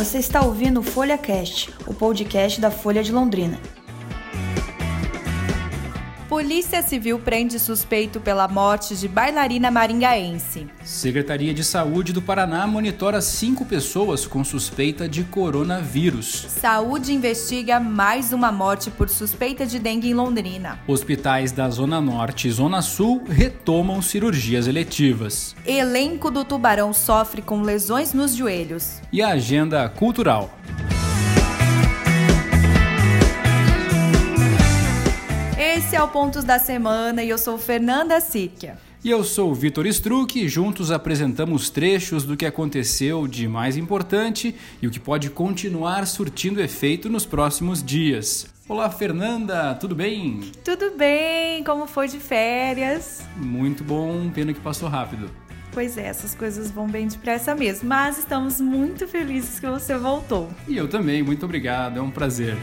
[0.00, 3.60] Você está ouvindo o Folha Cast, o podcast da Folha de Londrina.
[6.40, 10.66] Polícia Civil prende suspeito pela morte de bailarina maringaense.
[10.82, 16.46] Secretaria de Saúde do Paraná monitora cinco pessoas com suspeita de coronavírus.
[16.48, 20.78] Saúde investiga mais uma morte por suspeita de dengue em Londrina.
[20.86, 25.54] Hospitais da Zona Norte e Zona Sul retomam cirurgias eletivas.
[25.66, 29.02] Elenco do Tubarão sofre com lesões nos joelhos.
[29.12, 30.58] E a agenda cultural.
[35.80, 38.76] Esse é o Pontos da Semana e eu sou Fernanda Síquia.
[39.02, 43.78] E eu sou o Vitor Struck e juntos apresentamos trechos do que aconteceu de mais
[43.78, 48.46] importante e o que pode continuar surtindo efeito nos próximos dias.
[48.68, 50.52] Olá, Fernanda, tudo bem?
[50.62, 53.22] Tudo bem, como foi de férias?
[53.34, 55.30] Muito bom, pena que passou rápido.
[55.72, 60.50] Pois é, essas coisas vão bem depressa mesmo, mas estamos muito felizes que você voltou.
[60.68, 62.58] E eu também, muito obrigado, é um prazer.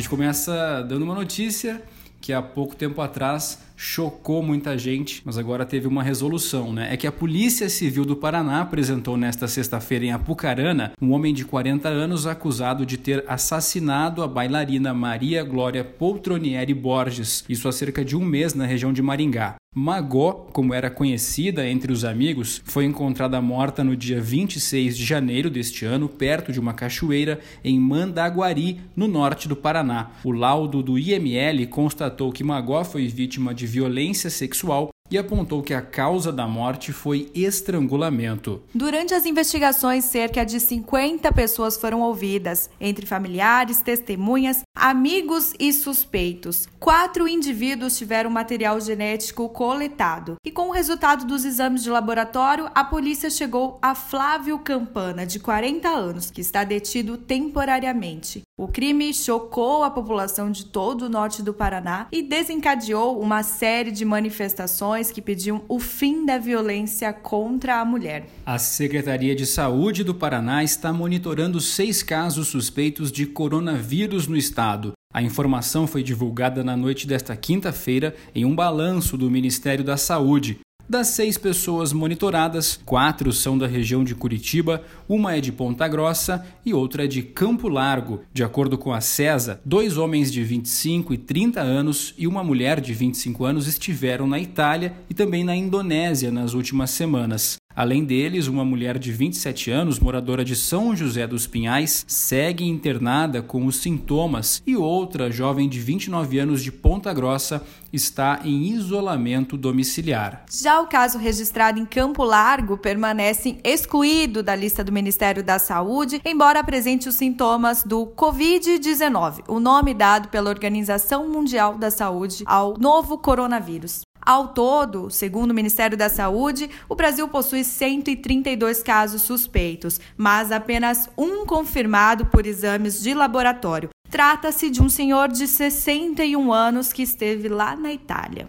[0.00, 1.82] A gente começa dando uma notícia
[2.22, 6.92] que há pouco tempo atrás chocou muita gente, mas agora teve uma resolução, né?
[6.92, 11.46] É que a Polícia Civil do Paraná apresentou nesta sexta-feira em Apucarana um homem de
[11.46, 18.04] 40 anos acusado de ter assassinado a bailarina Maria Glória Poltronieri Borges, isso há cerca
[18.04, 19.56] de um mês na região de Maringá.
[19.72, 25.48] Magó, como era conhecida entre os amigos, foi encontrada morta no dia 26 de janeiro
[25.48, 30.10] deste ano, perto de uma cachoeira em Mandaguari, no norte do Paraná.
[30.24, 35.74] O laudo do IML constatou que Magó foi vítima de violência sexual e apontou que
[35.74, 38.62] a causa da morte foi estrangulamento.
[38.74, 46.68] Durante as investigações, cerca de 50 pessoas foram ouvidas, entre familiares, testemunhas, amigos e suspeitos.
[46.78, 50.36] Quatro indivíduos tiveram material genético coletado.
[50.44, 55.40] E com o resultado dos exames de laboratório, a polícia chegou a Flávio Campana, de
[55.40, 58.42] 40 anos, que está detido temporariamente.
[58.56, 63.90] O crime chocou a população de todo o norte do Paraná e desencadeou uma série
[63.90, 68.26] de manifestações que pediam o fim da violência contra a mulher.
[68.44, 74.94] A Secretaria de Saúde do Paraná está monitorando seis casos suspeitos de coronavírus no estado.
[75.14, 80.58] A informação foi divulgada na noite desta quinta-feira em um balanço do Ministério da Saúde.
[80.90, 86.44] Das seis pessoas monitoradas, quatro são da região de Curitiba, uma é de Ponta Grossa
[86.66, 88.22] e outra é de Campo Largo.
[88.32, 92.80] De acordo com a CESA, dois homens de 25 e 30 anos e uma mulher
[92.80, 97.59] de 25 anos estiveram na Itália e também na Indonésia nas últimas semanas.
[97.80, 103.40] Além deles, uma mulher de 27 anos, moradora de São José dos Pinhais, segue internada
[103.40, 109.56] com os sintomas e outra jovem de 29 anos de Ponta Grossa está em isolamento
[109.56, 110.44] domiciliar.
[110.52, 116.20] Já o caso registrado em Campo Largo permanece excluído da lista do Ministério da Saúde,
[116.22, 122.76] embora apresente os sintomas do Covid-19, o nome dado pela Organização Mundial da Saúde ao
[122.76, 124.02] novo coronavírus.
[124.20, 131.08] Ao todo, segundo o Ministério da Saúde, o Brasil possui 132 casos suspeitos, mas apenas
[131.16, 133.88] um confirmado por exames de laboratório.
[134.10, 138.46] Trata-se de um senhor de 61 anos que esteve lá na Itália.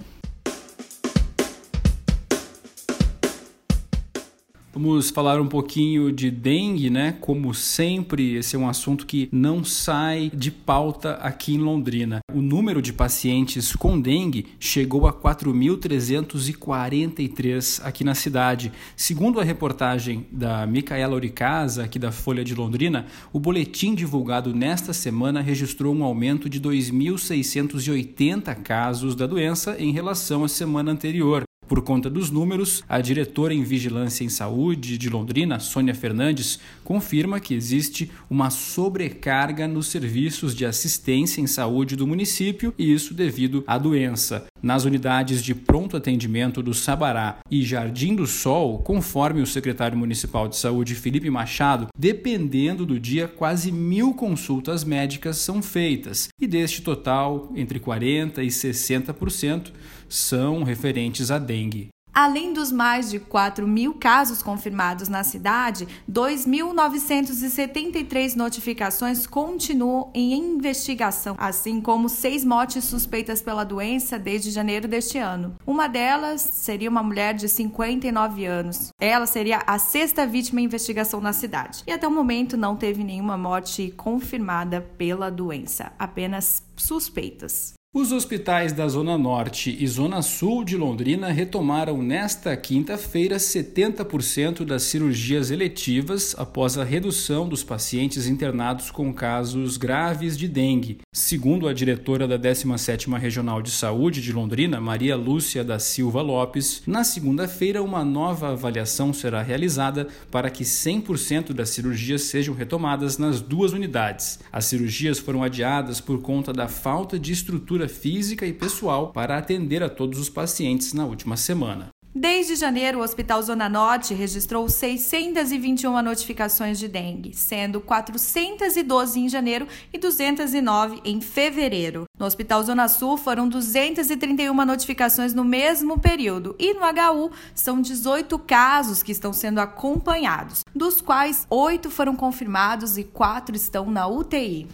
[4.74, 7.18] Vamos falar um pouquinho de dengue, né?
[7.20, 12.22] Como sempre, esse é um assunto que não sai de pauta aqui em Londrina.
[12.34, 18.72] O número de pacientes com dengue chegou a 4.343 aqui na cidade.
[18.96, 24.94] Segundo a reportagem da Micaela Oricasa, aqui da Folha de Londrina, o boletim divulgado nesta
[24.94, 31.44] semana registrou um aumento de 2.680 casos da doença em relação à semana anterior.
[31.72, 37.40] Por conta dos números, a diretora em Vigilância em Saúde de Londrina, Sônia Fernandes, confirma
[37.40, 43.64] que existe uma sobrecarga nos serviços de assistência em saúde do município e isso devido
[43.66, 44.51] à doença.
[44.62, 50.48] Nas unidades de pronto atendimento do Sabará e Jardim do Sol, conforme o secretário municipal
[50.48, 56.82] de saúde Felipe Machado, dependendo do dia, quase mil consultas médicas são feitas e deste
[56.82, 59.72] total, entre 40% e 60%
[60.08, 61.91] são referentes à dengue.
[62.14, 71.38] Além dos mais de 4 mil casos confirmados na cidade, 2.973 notificações continuam em investigação,
[71.38, 75.56] assim como seis mortes suspeitas pela doença desde janeiro deste ano.
[75.66, 78.90] Uma delas seria uma mulher de 59 anos.
[79.00, 81.82] Ela seria a sexta vítima em investigação na cidade.
[81.88, 87.80] E até o momento não teve nenhuma morte confirmada pela doença, apenas suspeitas.
[87.94, 94.84] Os hospitais da Zona Norte e Zona Sul de Londrina retomaram nesta quinta-feira 70% das
[94.84, 101.00] cirurgias eletivas após a redução dos pacientes internados com casos graves de dengue.
[101.12, 106.84] Segundo a diretora da 17ª Regional de Saúde de Londrina, Maria Lúcia da Silva Lopes,
[106.88, 113.42] na segunda-feira uma nova avaliação será realizada para que 100% das cirurgias sejam retomadas nas
[113.42, 114.40] duas unidades.
[114.50, 119.38] As cirurgias foram adiadas por conta da falta de estrutura estrutura física e pessoal para
[119.38, 121.90] atender a todos os pacientes na última semana.
[122.14, 129.66] Desde janeiro, o Hospital Zona Norte registrou 621 notificações de dengue, sendo 412 em janeiro
[129.94, 132.04] e 209 em fevereiro.
[132.20, 138.38] No Hospital Zona Sul foram 231 notificações no mesmo período e no HU são 18
[138.40, 144.68] casos que estão sendo acompanhados, dos quais 8 foram confirmados e 4 estão na UTI.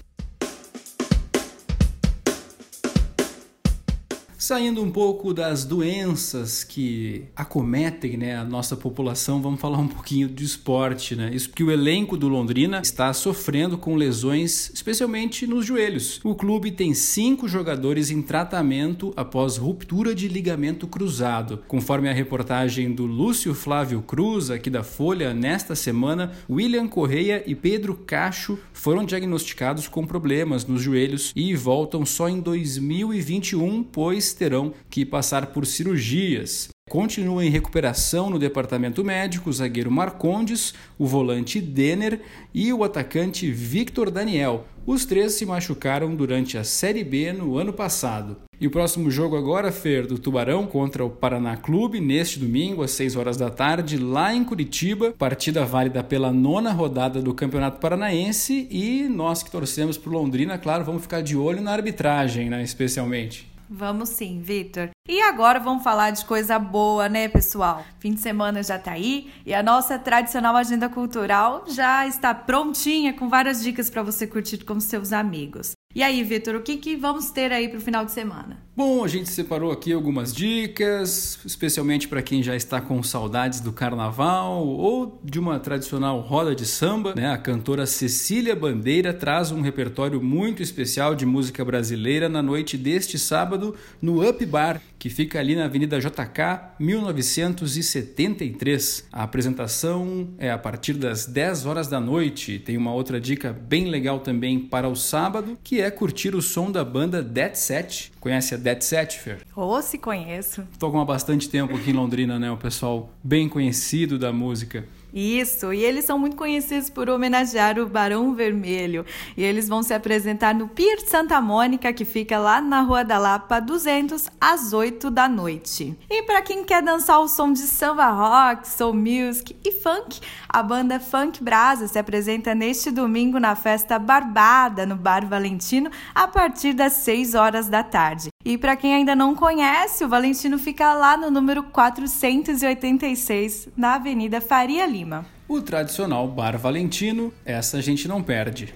[4.47, 10.29] Saindo um pouco das doenças que acometem né, a nossa população, vamos falar um pouquinho
[10.29, 11.17] de esporte.
[11.17, 11.31] Né?
[11.33, 16.21] Isso porque o elenco do Londrina está sofrendo com lesões, especialmente nos joelhos.
[16.23, 21.61] O clube tem cinco jogadores em tratamento após ruptura de ligamento cruzado.
[21.67, 27.53] Conforme a reportagem do Lúcio Flávio Cruz, aqui da Folha, nesta semana, William Correia e
[27.53, 34.73] Pedro Cacho foram diagnosticados com problemas nos joelhos e voltam só em 2021, pois terão
[34.89, 36.69] que passar por cirurgias.
[36.89, 42.21] Continua em recuperação no departamento médico o zagueiro Marcondes, o volante Denner
[42.53, 44.65] e o atacante Victor Daniel.
[44.85, 48.37] Os três se machucaram durante a Série B no ano passado.
[48.59, 52.91] E o próximo jogo agora, Fer, do Tubarão contra o Paraná Clube, neste domingo, às
[52.91, 55.13] 6 horas da tarde, lá em Curitiba.
[55.17, 58.65] Partida válida pela nona rodada do Campeonato Paranaense.
[58.71, 63.56] E nós que torcemos para Londrina, claro, vamos ficar de olho na arbitragem, né, especialmente.
[63.69, 64.89] Vamos sim, Victor.
[65.07, 67.83] E agora vamos falar de coisa boa, né, pessoal?
[67.99, 73.13] Fim de semana já tá aí e a nossa tradicional agenda cultural já está prontinha
[73.13, 75.76] com várias dicas para você curtir com seus amigos.
[75.97, 78.59] E aí, Vitor, o que, que vamos ter aí para o final de semana?
[78.75, 83.73] Bom, a gente separou aqui algumas dicas, especialmente para quem já está com saudades do
[83.73, 87.15] carnaval ou de uma tradicional roda de samba.
[87.15, 87.31] Né?
[87.31, 93.17] A cantora Cecília Bandeira traz um repertório muito especial de música brasileira na noite deste
[93.17, 99.07] sábado no Up Bar, que fica ali na Avenida JK, 1973.
[99.11, 102.59] A apresentação é a partir das 10 horas da noite.
[102.59, 106.71] Tem uma outra dica bem legal também para o sábado, que é curtir o som
[106.71, 108.11] da banda Dead Set.
[108.19, 109.37] Conhece a Dead Set, Fer?
[109.55, 110.67] Oh, se conheço.
[110.79, 112.51] Tocam há bastante tempo aqui em Londrina, né?
[112.51, 114.85] O pessoal bem conhecido da música.
[115.19, 119.03] Isso, e eles são muito conhecidos por homenagear o Barão Vermelho.
[119.35, 123.17] E eles vão se apresentar no Pier Santa Mônica, que fica lá na Rua da
[123.17, 125.97] Lapa, 200, às 8 da noite.
[126.07, 130.61] E para quem quer dançar o som de samba rock, soul music e funk, a
[130.61, 136.73] banda Funk Brasa se apresenta neste domingo na festa Barbada, no Bar Valentino, a partir
[136.73, 138.29] das 6 horas da tarde.
[138.47, 144.39] E para quem ainda não conhece, o Valentino fica lá no número 486, na Avenida
[144.39, 145.25] Faria Lima.
[145.49, 148.73] O tradicional Bar Valentino, essa a gente não perde.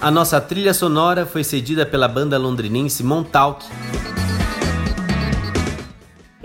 [0.00, 3.64] A nossa trilha sonora foi cedida pela banda londrinense Montauk.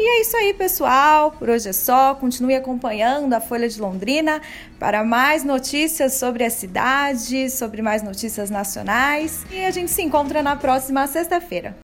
[0.06, 1.32] E é isso aí, pessoal.
[1.32, 2.14] Por hoje é só.
[2.14, 4.40] Continue acompanhando a Folha de Londrina
[4.78, 9.44] para mais notícias sobre a cidade, sobre mais notícias nacionais.
[9.50, 11.76] E a gente se encontra na próxima sexta-feira.